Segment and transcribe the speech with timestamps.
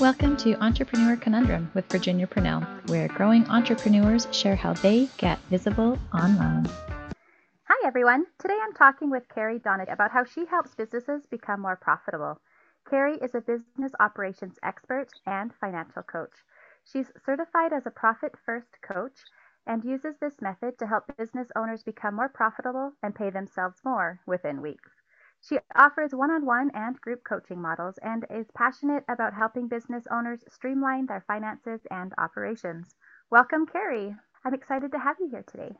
[0.00, 5.98] Welcome to Entrepreneur Conundrum with Virginia Purnell, where growing entrepreneurs share how they get visible
[6.14, 6.68] online.
[7.64, 8.26] Hi, everyone.
[8.38, 12.40] Today I'm talking with Carrie Donat about how she helps businesses become more profitable.
[12.88, 16.44] Carrie is a business operations expert and financial coach.
[16.84, 19.18] She's certified as a profit first coach
[19.66, 24.20] and uses this method to help business owners become more profitable and pay themselves more
[24.26, 24.97] within weeks.
[25.40, 30.06] She offers one on one and group coaching models and is passionate about helping business
[30.10, 32.94] owners streamline their finances and operations.
[33.30, 34.16] Welcome, Carrie.
[34.44, 35.76] I'm excited to have you here today.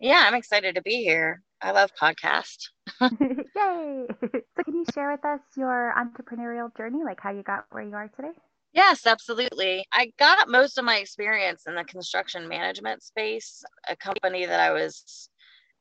[0.00, 1.42] Yeah, I'm excited to be here.
[1.60, 2.68] I love podcasts.
[3.56, 4.06] Yay!
[4.56, 7.94] So, can you share with us your entrepreneurial journey, like how you got where you
[7.94, 8.32] are today?
[8.72, 9.84] Yes, absolutely.
[9.92, 14.72] I got most of my experience in the construction management space, a company that I
[14.72, 15.30] was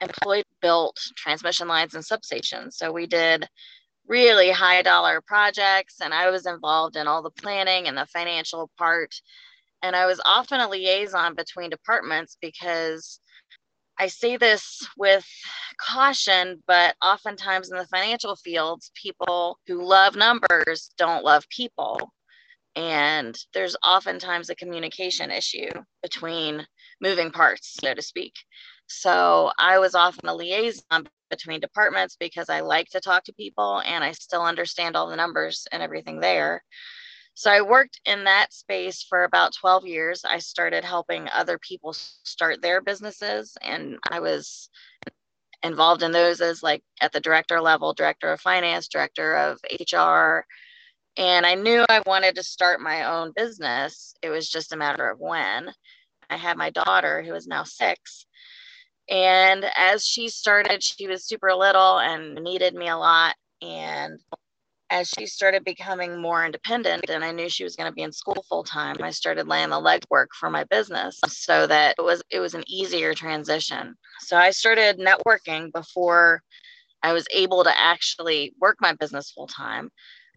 [0.01, 2.73] employed built transmission lines and substations.
[2.73, 3.47] So we did
[4.07, 8.69] really high dollar projects and I was involved in all the planning and the financial
[8.77, 9.13] part.
[9.83, 13.19] And I was often a liaison between departments because
[13.99, 15.25] I say this with
[15.79, 22.11] caution, but oftentimes in the financial fields, people who love numbers don't love people.
[22.75, 25.69] And there's oftentimes a communication issue
[26.03, 26.65] between
[27.01, 28.33] moving parts, so to speak.
[28.87, 33.81] So I was often a liaison between departments because I like to talk to people
[33.85, 36.63] and I still understand all the numbers and everything there.
[37.33, 40.23] So I worked in that space for about 12 years.
[40.25, 44.69] I started helping other people start their businesses and I was
[45.63, 50.45] involved in those as like at the director level, director of finance, director of HR.
[51.17, 54.13] And I knew I wanted to start my own business.
[54.23, 55.71] It was just a matter of when.
[56.29, 58.25] I had my daughter who is now six
[59.09, 63.35] and as she started, she was super little and needed me a lot.
[63.61, 64.19] And
[64.89, 68.11] as she started becoming more independent and I knew she was going to be in
[68.11, 72.21] school full time, I started laying the legwork for my business so that it was
[72.29, 73.95] it was an easier transition.
[74.19, 76.41] So I started networking before
[77.03, 79.89] I was able to actually work my business full time.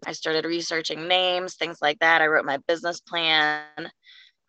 [0.05, 2.21] I started researching names, things like that.
[2.21, 3.91] I wrote my business plan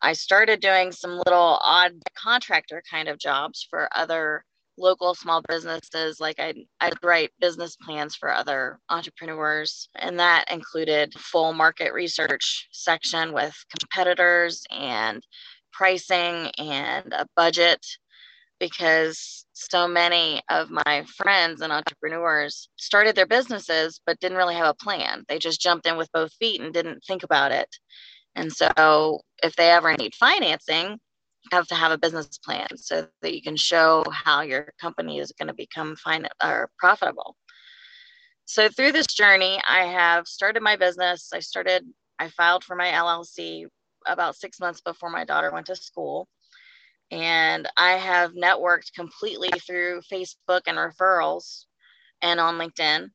[0.02, 4.44] I started doing some little odd contractor kind of jobs for other
[4.78, 6.18] local small businesses.
[6.20, 12.68] Like I'd, I'd write business plans for other entrepreneurs, and that included full market research
[12.72, 15.22] section with competitors and
[15.72, 17.84] pricing and a budget
[18.58, 24.68] because so many of my friends and entrepreneurs started their businesses but didn't really have
[24.68, 25.24] a plan.
[25.28, 27.68] They just jumped in with both feet and didn't think about it.
[28.34, 33.06] And so if they ever need financing, you have to have a business plan so
[33.20, 37.36] that you can show how your company is going to become fine or profitable.
[38.44, 41.30] So through this journey, I have started my business.
[41.32, 41.84] I started,
[42.18, 43.66] I filed for my LLC
[44.06, 46.28] about six months before my daughter went to school.
[47.10, 51.64] And I have networked completely through Facebook and referrals
[52.22, 53.08] and on LinkedIn.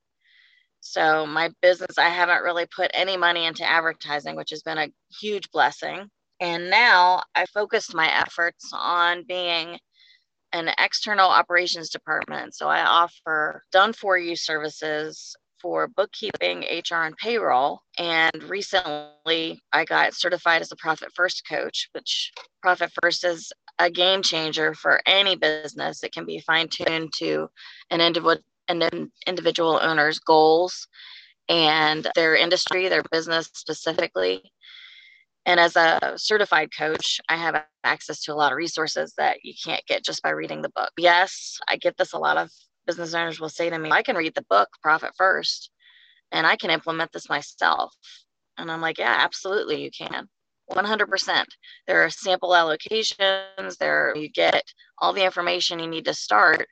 [0.90, 4.88] So my business, I haven't really put any money into advertising, which has been a
[5.20, 6.10] huge blessing.
[6.40, 9.80] And now I focused my efforts on being
[10.54, 12.56] an external operations department.
[12.56, 17.82] So I offer done for you services for bookkeeping, HR, and payroll.
[17.98, 22.32] And recently I got certified as a Profit First coach, which
[22.62, 26.02] Profit First is a game changer for any business.
[26.04, 27.50] It can be fine tuned to
[27.92, 28.38] an individual
[28.68, 30.88] and then individual owners' goals
[31.50, 34.52] and their industry, their business specifically.
[35.46, 39.54] And as a certified coach, I have access to a lot of resources that you
[39.64, 40.92] can't get just by reading the book.
[40.98, 42.12] Yes, I get this.
[42.12, 42.52] A lot of
[42.86, 45.72] business owners will say to me, I can read the book, Profit First,
[46.34, 47.94] and I can implement this myself.
[48.58, 50.28] And I'm like, yeah, absolutely, you can.
[50.72, 51.46] 100%.
[51.88, 54.64] There are sample allocations, there you get
[55.00, 56.68] all the information you need to start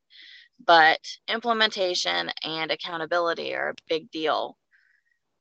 [0.65, 4.57] but implementation and accountability are a big deal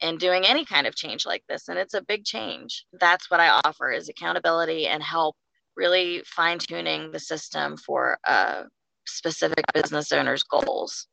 [0.01, 2.85] in doing any kind of change like this and it's a big change.
[3.01, 5.37] That's what i offer is accountability and help
[5.77, 8.65] really fine tuning the system for a
[9.07, 11.07] specific business owner's goals.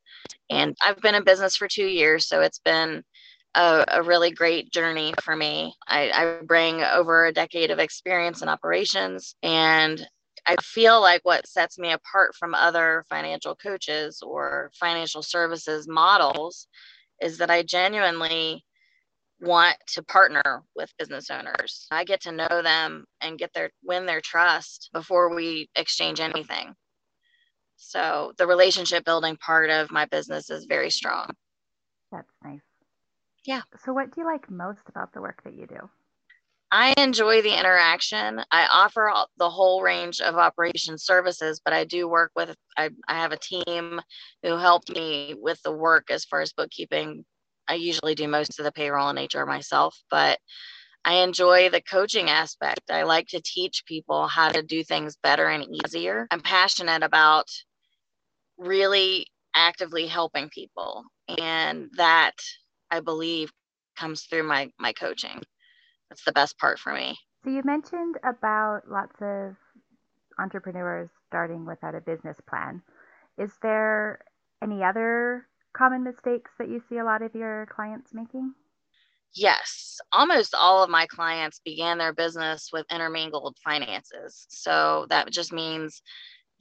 [0.50, 3.03] And i've been in business for two years so it's been
[3.56, 5.74] a, a really great journey for me.
[5.88, 10.06] I, I bring over a decade of experience in operations and
[10.47, 16.67] I feel like what sets me apart from other financial coaches or financial services models
[17.21, 18.65] is that I genuinely
[19.39, 21.88] want to partner with business owners.
[21.91, 26.75] I get to know them and get their win their trust before we exchange anything.
[27.75, 31.31] So the relationship building part of my business is very strong.
[32.11, 32.61] That's nice.
[33.45, 33.61] Yeah.
[33.83, 35.89] So what do you like most about the work that you do?
[36.71, 38.41] I enjoy the interaction.
[38.50, 43.15] I offer the whole range of operation services, but I do work with, I, I
[43.15, 44.00] have a team
[44.41, 47.25] who helped me with the work as far as bookkeeping.
[47.68, 50.39] I usually do most of the payroll and HR myself, but
[51.03, 52.89] I enjoy the coaching aspect.
[52.89, 56.25] I like to teach people how to do things better and easier.
[56.31, 57.50] I'm passionate about
[58.57, 62.35] really actively helping people, and that
[62.89, 63.51] I believe
[63.97, 65.41] comes through my my coaching
[66.12, 67.18] that's the best part for me.
[67.44, 69.56] So you mentioned about lots of
[70.38, 72.81] entrepreneurs starting without a business plan.
[73.38, 74.19] Is there
[74.62, 78.54] any other common mistakes that you see a lot of your clients making?
[79.34, 84.46] Yes, almost all of my clients began their business with intermingled finances.
[84.50, 86.02] So that just means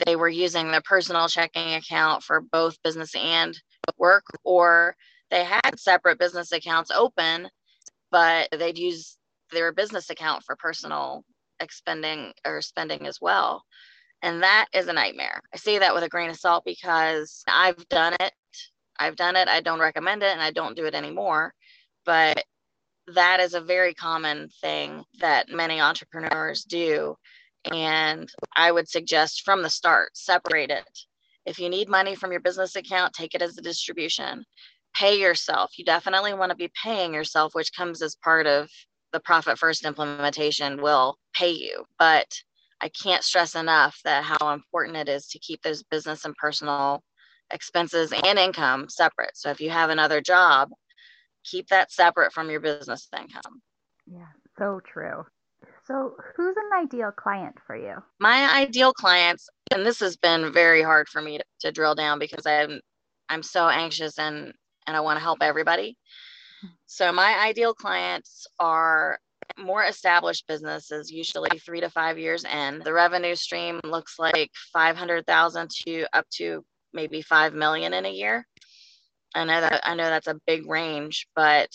[0.06, 3.58] they were using their personal checking account for both business and
[3.98, 4.94] work, or
[5.32, 7.48] they had separate business accounts open,
[8.12, 9.16] but they'd use
[9.52, 11.24] their business account for personal
[11.60, 13.64] expending or spending as well.
[14.22, 15.40] And that is a nightmare.
[15.52, 18.32] I say that with a grain of salt because I've done it.
[18.98, 19.48] I've done it.
[19.48, 21.54] I don't recommend it and I don't do it anymore.
[22.04, 22.44] But
[23.14, 27.16] that is a very common thing that many entrepreneurs do.
[27.72, 30.98] And I would suggest from the start, separate it.
[31.46, 34.44] If you need money from your business account, take it as a distribution.
[34.94, 35.78] Pay yourself.
[35.78, 38.68] You definitely want to be paying yourself, which comes as part of
[39.12, 41.84] the profit first implementation will pay you.
[41.98, 42.26] But
[42.80, 47.02] I can't stress enough that how important it is to keep those business and personal
[47.52, 49.32] expenses and income separate.
[49.34, 50.70] So if you have another job,
[51.44, 53.60] keep that separate from your business income.
[54.06, 54.26] Yeah,
[54.58, 55.24] so true.
[55.86, 57.96] So, who's an ideal client for you?
[58.18, 62.18] My ideal clients, and this has been very hard for me to, to drill down
[62.18, 62.80] because I'm
[63.28, 64.52] I'm so anxious and
[64.86, 65.96] and I want to help everybody.
[66.86, 69.18] So my ideal clients are
[69.58, 72.80] more established businesses, usually three to five years in.
[72.80, 78.46] The revenue stream looks like 500,000 to up to maybe 5 million in a year.
[79.34, 81.70] I know that I know that's a big range, but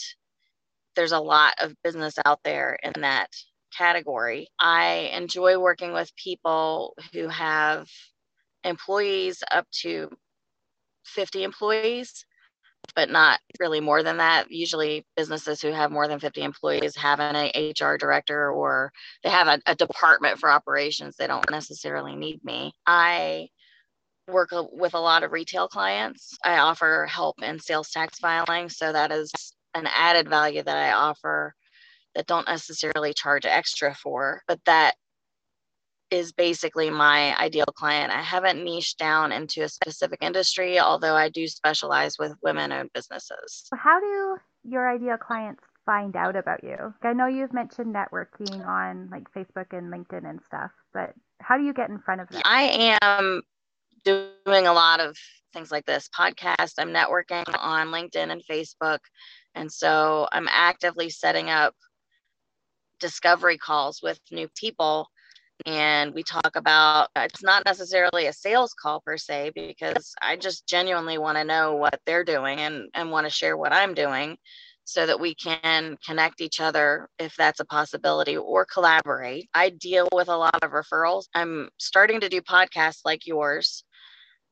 [0.95, 3.29] there's a lot of business out there in that
[3.77, 4.47] category.
[4.59, 7.88] I enjoy working with people who have
[8.63, 10.09] employees up to
[11.05, 12.25] 50 employees
[12.95, 14.50] but not really more than that.
[14.51, 18.92] Usually, businesses who have more than 50 employees have an HR director or
[19.24, 21.15] they have a, a department for operations.
[21.15, 22.74] They don't necessarily need me.
[22.88, 23.50] I
[24.27, 26.38] work with a lot of retail clients.
[26.44, 28.69] I offer help in sales tax filing.
[28.69, 29.31] So, that is
[29.74, 31.53] an added value that I offer
[32.15, 34.95] that don't necessarily charge extra for, but that
[36.15, 38.12] is basically my ideal client.
[38.12, 42.91] I haven't niched down into a specific industry, although I do specialize with women owned
[42.94, 43.67] businesses.
[43.73, 46.94] How do your ideal clients find out about you?
[47.03, 51.63] I know you've mentioned networking on like Facebook and LinkedIn and stuff, but how do
[51.63, 52.41] you get in front of them?
[52.45, 53.41] I am
[54.03, 55.17] doing a lot of
[55.53, 56.73] things like this podcast.
[56.77, 59.00] I'm networking on LinkedIn and Facebook.
[59.53, 61.75] And so I'm actively setting up
[63.00, 65.09] discovery calls with new people
[65.65, 70.37] and we talk about uh, it's not necessarily a sales call per se because I
[70.37, 73.93] just genuinely want to know what they're doing and, and want to share what I'm
[73.93, 74.37] doing
[74.85, 79.50] so that we can connect each other if that's a possibility or collaborate.
[79.53, 81.25] I deal with a lot of referrals.
[81.33, 83.83] I'm starting to do podcasts like yours.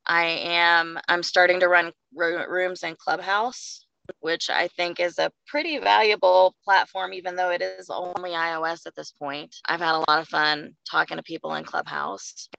[0.06, 3.86] I am I'm starting to run rooms in Clubhouse
[4.20, 8.96] which I think is a pretty valuable platform, even though it is only iOS at
[8.96, 9.56] this point.
[9.68, 12.50] I've had a lot of fun talking to people in Clubhouse.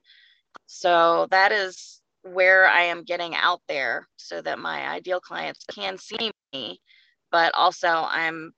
[0.65, 5.97] So that is where I am getting out there so that my ideal clients can
[5.97, 6.81] see me,
[7.31, 8.51] but also I'm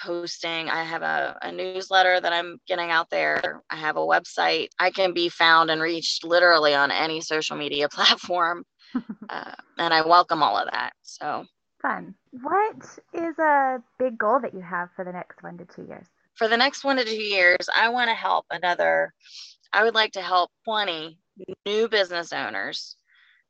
[0.00, 0.68] posting.
[0.68, 3.62] I have a, a, newsletter that I'm getting out there.
[3.70, 4.68] I have a website.
[4.80, 8.64] I can be found and reached literally on any social media platform.
[9.28, 10.92] uh, and I welcome all of that.
[11.02, 11.44] So
[11.82, 12.14] Fun.
[12.30, 12.76] What
[13.12, 16.06] is a big goal that you have for the next one to two years?
[16.36, 19.12] For the next one to two years, I want to help another,
[19.72, 21.18] I would like to help 20
[21.66, 22.96] new business owners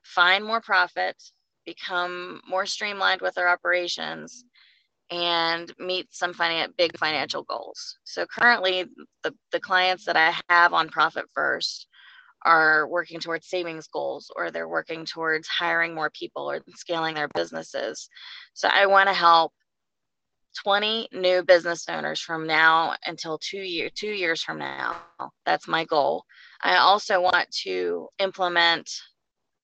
[0.03, 1.23] find more profit,
[1.67, 4.45] become more streamlined with their operations,
[5.11, 7.99] and meet some finan- big financial goals.
[8.05, 8.87] So currently,
[9.23, 11.87] the, the clients that I have on Profit First
[12.45, 17.29] are working towards savings goals or they're working towards hiring more people or scaling their
[17.35, 18.09] businesses.
[18.55, 19.53] So I want to help
[20.63, 24.97] 20 new business owners from now until two year two years from now.
[25.47, 26.25] That's my goal.
[26.63, 28.91] I also want to implement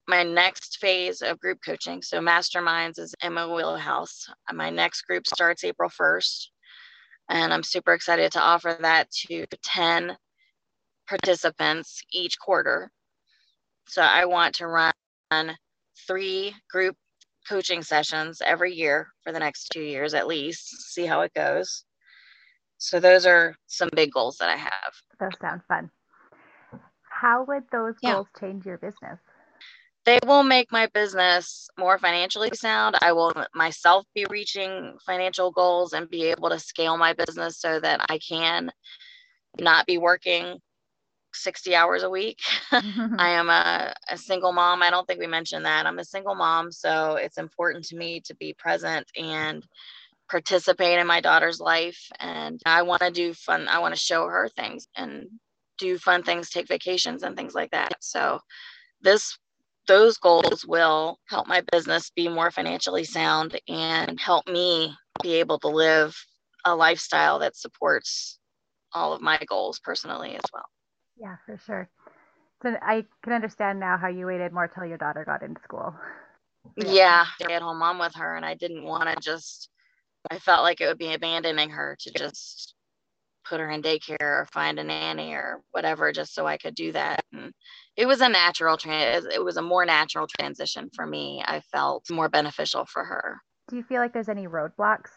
[0.09, 2.01] my next phase of group coaching.
[2.03, 4.27] So masterminds is Emma wheelhouse.
[4.53, 6.47] My next group starts April 1st.
[7.29, 10.17] And I'm super excited to offer that to 10
[11.09, 12.91] participants each quarter.
[13.89, 15.57] So I want to run
[16.07, 16.97] three group
[17.49, 21.85] coaching sessions every year for the next two years at least, see how it goes.
[22.77, 24.93] So those are some big goals that I have.
[25.19, 25.91] Those sound fun.
[27.03, 28.15] How would those yeah.
[28.15, 29.19] goals change your business?
[30.05, 32.97] They will make my business more financially sound.
[33.03, 37.81] I will myself be reaching financial goals and be able to scale my business so
[37.81, 38.71] that I can
[39.59, 40.61] not be working
[41.39, 42.41] 60 hours a week.
[42.79, 43.17] Mm-hmm.
[43.19, 44.83] I am a, a single mom.
[44.83, 45.87] I don't think we mentioned that.
[45.87, 46.71] I'm a single mom.
[46.71, 49.67] So it's important to me to be present and
[50.31, 51.99] participate in my daughter's life.
[52.21, 55.27] And I want to do fun, I want to show her things and
[55.79, 57.95] do fun things, take vacations and things like that.
[58.01, 58.41] So
[59.01, 59.39] this
[59.87, 65.59] those goals will help my business be more financially sound and help me be able
[65.59, 66.15] to live
[66.67, 68.39] a lifestyle that supports
[68.93, 70.67] all of my goals personally as well.
[71.21, 71.89] Yeah, for sure.
[72.63, 75.95] So I can understand now how you waited more till your daughter got into school.
[76.77, 79.71] Yeah, yeah stay at home mom with her, and I didn't want to just.
[80.31, 82.75] I felt like it would be abandoning her to just
[83.49, 86.93] put her in daycare or find a nanny or whatever, just so I could do
[86.93, 87.25] that.
[87.33, 87.53] And
[87.97, 89.25] it was a natural trans.
[89.27, 91.43] It was a more natural transition for me.
[91.47, 93.41] I felt more beneficial for her.
[93.69, 95.13] Do you feel like there's any roadblocks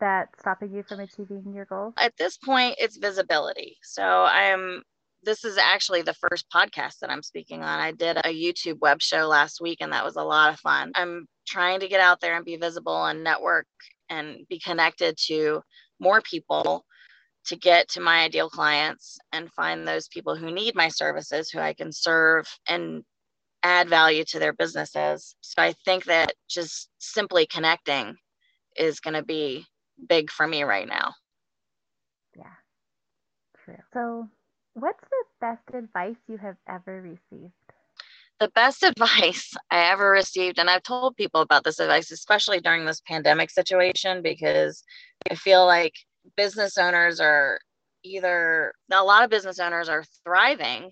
[0.00, 1.94] that stopping you from achieving your goals?
[1.96, 3.78] At this point, it's visibility.
[3.82, 4.84] So I am
[5.24, 7.80] this is actually the first podcast that I'm speaking on.
[7.80, 10.92] I did a YouTube web show last week and that was a lot of fun.
[10.94, 13.66] I'm trying to get out there and be visible and network
[14.08, 15.62] and be connected to
[16.00, 16.84] more people
[17.46, 21.58] to get to my ideal clients and find those people who need my services who
[21.58, 23.02] I can serve and
[23.62, 25.36] add value to their businesses.
[25.40, 28.14] So I think that just simply connecting
[28.76, 29.64] is going to be
[30.08, 31.14] big for me right now.
[32.36, 32.44] Yeah.
[33.64, 33.78] True.
[33.92, 34.28] So
[34.74, 37.52] What's the best advice you have ever received?
[38.40, 42.84] The best advice I ever received, and I've told people about this advice, especially during
[42.84, 44.82] this pandemic situation, because
[45.30, 45.94] I feel like
[46.36, 47.60] business owners are
[48.02, 50.90] either, a lot of business owners are thriving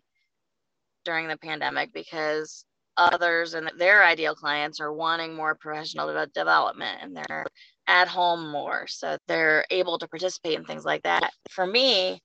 [1.04, 2.64] during the pandemic because
[2.96, 7.46] others and their ideal clients are wanting more professional development and they're
[7.88, 8.86] at home more.
[8.86, 11.32] So they're able to participate in things like that.
[11.50, 12.20] For me,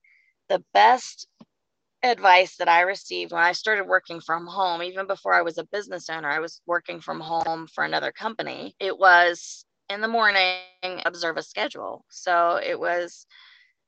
[0.48, 1.26] the best
[2.02, 5.64] advice that I received when I started working from home, even before I was a
[5.64, 8.74] business owner, I was working from home for another company.
[8.78, 10.60] It was in the morning,
[11.04, 12.04] observe a schedule.
[12.08, 13.26] So it was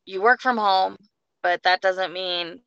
[0.06, 0.96] you work from home,
[1.42, 2.60] but that doesn't mean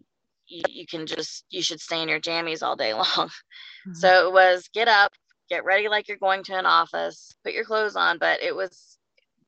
[0.47, 3.05] you, you can just, you should stay in your jammies all day long.
[3.05, 3.93] Mm-hmm.
[3.93, 5.11] So it was get up,
[5.49, 8.97] get ready like you're going to an office, put your clothes on, but it was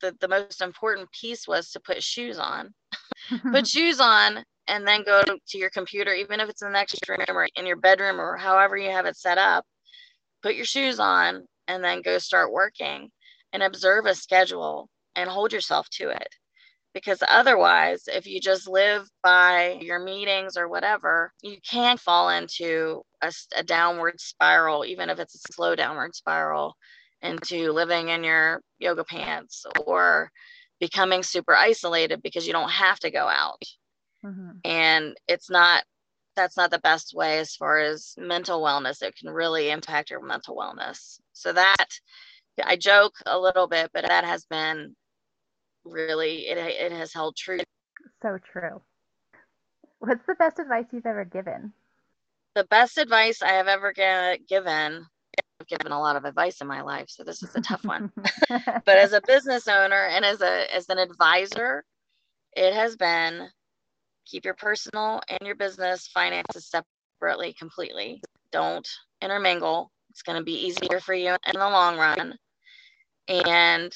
[0.01, 2.73] the, the most important piece was to put shoes on.
[3.51, 7.07] put shoes on and then go to your computer, even if it's in the next
[7.07, 9.65] room or in your bedroom or however you have it set up,
[10.41, 13.09] put your shoes on and then go start working
[13.53, 16.27] and observe a schedule and hold yourself to it.
[16.93, 23.01] Because otherwise, if you just live by your meetings or whatever, you can fall into
[23.21, 26.75] a, a downward spiral, even if it's a slow downward spiral,
[27.21, 30.31] into living in your yoga pants or
[30.79, 33.61] becoming super isolated because you don't have to go out
[34.25, 34.49] mm-hmm.
[34.63, 35.83] and it's not
[36.35, 39.01] that's not the best way as far as mental wellness.
[39.01, 41.19] It can really impact your mental wellness.
[41.33, 41.87] So that
[42.63, 44.95] i joke a little bit but that has been
[45.83, 47.59] really it, it has held true.
[48.21, 48.81] So true.
[49.99, 51.73] What's the best advice you've ever given?
[52.55, 55.05] The best advice i have ever g- given
[55.59, 58.11] I've given a lot of advice in my life, so this is a tough one.
[58.49, 61.83] but as a business owner and as a as an advisor,
[62.53, 63.47] it has been
[64.25, 68.21] keep your personal and your business finances separately completely.
[68.51, 68.87] Don't
[69.21, 69.91] intermingle.
[70.09, 72.37] It's going to be easier for you in the long run.
[73.27, 73.93] And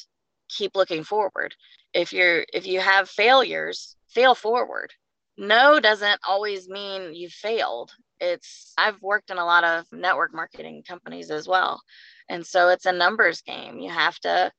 [0.49, 1.55] keep looking forward.
[1.93, 4.91] If you're if you have failures, fail forward.
[5.37, 7.91] No doesn't always mean you failed.
[8.19, 11.79] It's I've worked in a lot of network marketing companies as well.
[12.27, 13.79] And so it's a numbers game.
[13.79, 14.51] You have to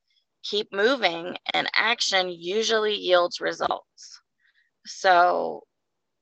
[0.42, 4.19] keep moving and action usually yields results.
[4.90, 5.62] So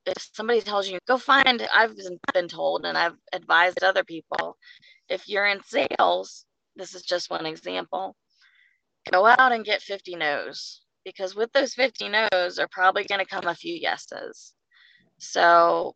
[0.06, 1.94] if somebody tells you, go find, I've
[2.32, 4.56] been told and I've advised other people,
[5.08, 6.44] if you're in sales,
[6.76, 8.14] this is just one example,
[9.10, 13.26] go out and get 50 no's because with those 50 no's are probably going to
[13.26, 14.52] come a few yeses.
[15.18, 15.94] So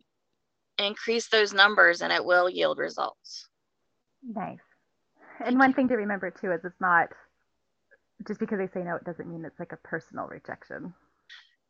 [0.77, 3.47] increase those numbers and it will yield results.
[4.27, 4.57] Nice.
[5.45, 7.09] And one thing to remember too is it's not
[8.27, 10.93] just because they say no, it doesn't mean it's like a personal rejection.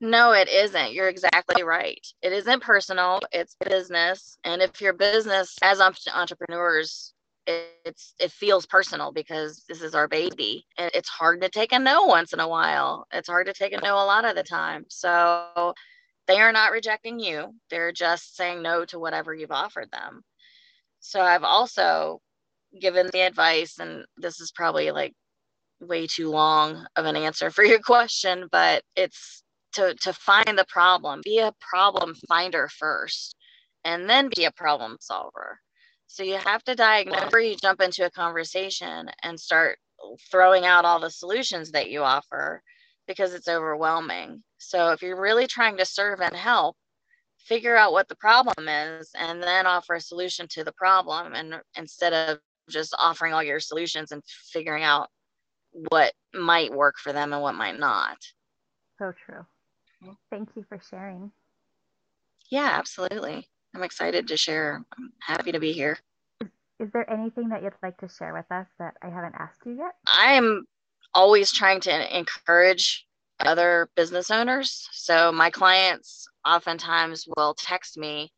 [0.03, 0.91] No, it isn't.
[0.91, 2.05] You're exactly right.
[2.21, 4.37] It isn't personal, it's business.
[4.43, 7.13] And if your business, as entrepreneurs,
[7.47, 11.79] it's it feels personal because this is our baby and it's hard to take a
[11.79, 14.43] no once in a while it's hard to take a no a lot of the
[14.43, 15.73] time so
[16.27, 20.21] they are not rejecting you they're just saying no to whatever you've offered them
[21.01, 22.21] so i've also
[22.79, 25.13] given the advice and this is probably like
[25.81, 29.42] way too long of an answer for your question but it's
[29.73, 33.35] to to find the problem be a problem finder first
[33.83, 35.59] and then be a problem solver.
[36.07, 39.79] So you have to diagnose before you jump into a conversation and start
[40.31, 42.61] throwing out all the solutions that you offer
[43.07, 44.43] because it's overwhelming.
[44.57, 46.77] So if you're really trying to serve and help
[47.37, 51.55] figure out what the problem is and then offer a solution to the problem and
[51.75, 52.39] instead of
[52.69, 55.09] just offering all your solutions and figuring out
[55.89, 58.17] what might work for them and what might not.
[58.99, 59.45] So true
[60.29, 61.31] Thank you for sharing.
[62.49, 63.47] Yeah, absolutely.
[63.75, 64.83] I'm excited to share.
[64.97, 65.97] I'm happy to be here.
[66.79, 69.77] Is there anything that you'd like to share with us that I haven't asked you
[69.77, 69.93] yet?
[70.07, 70.65] I'm
[71.13, 73.05] always trying to encourage
[73.39, 74.87] other business owners.
[74.91, 78.31] So my clients oftentimes will text me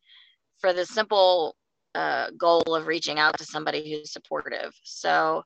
[0.60, 1.56] for the simple
[1.94, 4.74] uh, goal of reaching out to somebody who's supportive.
[4.82, 5.42] So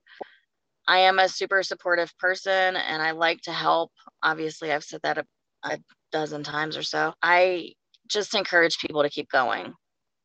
[0.86, 3.92] I am a super supportive person and I like to help.
[4.22, 5.24] Obviously, I've said that a,
[5.64, 5.78] a
[6.12, 7.12] dozen times or so.
[7.22, 7.72] I
[8.08, 9.72] just encourage people to keep going,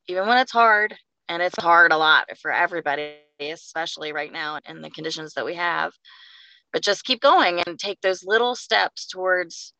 [0.07, 0.95] even when it's hard.
[1.27, 5.55] And it's hard a lot for everybody, especially right now in the conditions that we
[5.55, 5.91] have.
[6.71, 9.73] But just keep going and take those little steps towards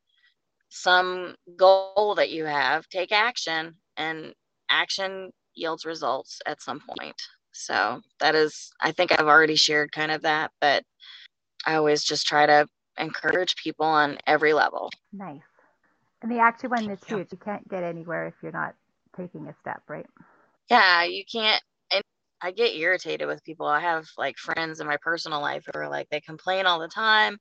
[0.70, 2.90] some goal that you have.
[2.90, 4.34] Take action, and
[4.72, 7.22] action yields results at some point.
[7.54, 10.84] So that is, I think I've already shared kind of that, but
[11.66, 12.68] I always just try to
[12.98, 14.90] encourage people on every level.
[15.14, 15.42] Nice.
[16.22, 17.32] And the action one is huge.
[17.32, 18.76] You can't get anywhere if you're not
[19.16, 20.08] taking a step, right?
[20.70, 21.62] Yeah, you can't.
[21.92, 22.04] And
[22.42, 23.68] I get irritated with people.
[23.68, 26.88] I have like friends in my personal life who are like, they complain all the
[26.88, 27.38] time.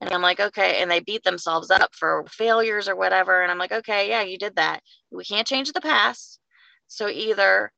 [0.00, 0.80] And I'm like, okay.
[0.80, 3.42] And they beat themselves up for failures or whatever.
[3.42, 4.82] And I'm like, okay, yeah, you did that.
[5.10, 6.38] We can't change the past.
[6.86, 7.72] So either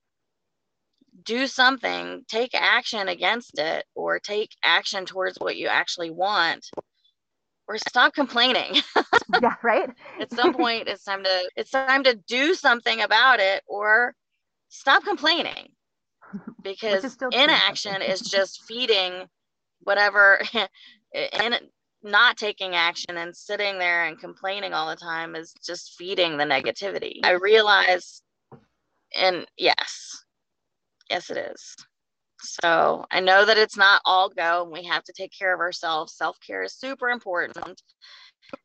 [1.24, 6.70] do something, take action against it, or take action towards what you actually want
[7.70, 8.82] or stop complaining.
[9.40, 9.88] yeah, right.
[10.20, 14.14] At some point it's time to it's time to do something about it or
[14.68, 15.68] stop complaining.
[16.62, 19.26] Because inaction is just feeding
[19.84, 20.42] whatever
[21.14, 21.58] and
[22.02, 26.44] not taking action and sitting there and complaining all the time is just feeding the
[26.44, 27.20] negativity.
[27.22, 28.22] I realize
[29.16, 30.24] and yes.
[31.08, 31.76] Yes it is.
[32.42, 34.68] So I know that it's not all go.
[34.70, 36.16] We have to take care of ourselves.
[36.16, 37.58] Self care is super important.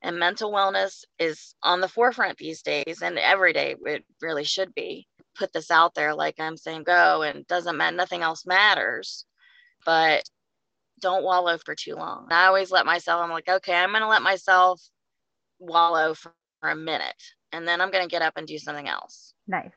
[0.02, 4.74] And mental wellness is on the forefront these days and every day it really should
[4.74, 5.08] be.
[5.38, 9.26] Put this out there like I'm saying go and doesn't matter, nothing else matters.
[9.86, 10.24] But
[11.02, 12.28] don't wallow for too long.
[12.32, 14.82] I always let myself, I'm like, okay, I'm going to let myself
[15.60, 18.88] wallow for, for a minute and then I'm going to get up and do something
[18.88, 19.34] else.
[19.48, 19.72] Nice.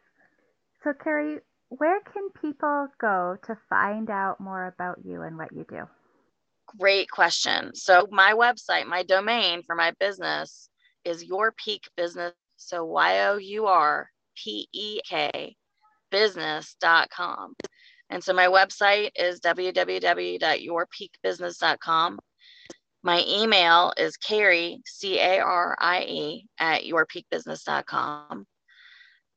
[0.83, 1.39] So, Carrie,
[1.71, 5.83] where can people go to find out more about you and what you do?
[6.79, 7.75] Great question.
[7.75, 10.71] So, my website, my domain for my business
[11.05, 12.33] is Your Peak Business.
[12.57, 15.57] So, Y O U R P E K
[16.11, 17.55] business.com.
[18.11, 22.19] And so, my website is www.yourpeakbusiness.com.
[23.03, 28.45] My email is Carrie, C A R I E, at yourpeakbusiness.com.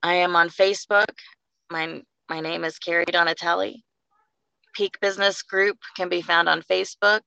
[0.04, 1.14] I am on Facebook.
[1.70, 3.84] My my name is Carrie Donatelli.
[4.74, 7.20] Peak Business Group can be found on Facebook,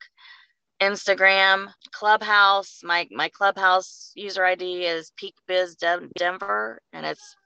[0.83, 2.81] Instagram, Clubhouse.
[2.83, 5.77] My my Clubhouse user ID is Peak Biz
[6.17, 7.37] Denver, and it's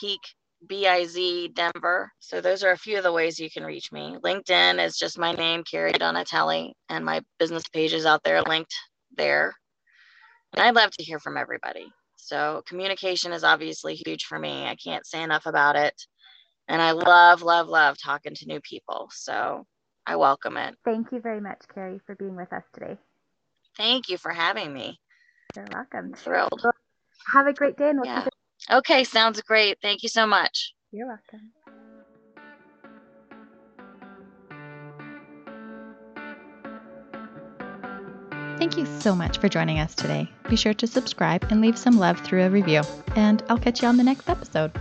[0.00, 0.20] Peak
[0.66, 2.10] BIZ Denver.
[2.20, 4.16] So those are a few of the ways you can reach me.
[4.24, 8.74] LinkedIn is just my name, Carrie Donatelli, and my business page is out there linked
[9.14, 9.52] there.
[10.54, 11.86] And I'd love to hear from everybody.
[12.16, 14.64] So communication is obviously huge for me.
[14.64, 15.94] I can't say enough about it.
[16.68, 19.08] And I love, love, love talking to new people.
[19.12, 19.66] So
[20.06, 20.74] I welcome it.
[20.84, 22.98] Thank you very much, Carrie, for being with us today.
[23.76, 25.00] Thank you for having me.
[25.56, 26.06] You're welcome.
[26.06, 26.60] I'm thrilled.
[26.62, 26.72] Well,
[27.32, 27.90] have a great day.
[27.90, 28.26] And we'll yeah.
[28.70, 29.78] Okay, sounds great.
[29.82, 30.74] Thank you so much.
[30.90, 31.52] You're welcome.
[38.58, 40.30] Thank you so much for joining us today.
[40.48, 42.82] Be sure to subscribe and leave some love through a review.
[43.16, 44.72] And I'll catch you on the next episode.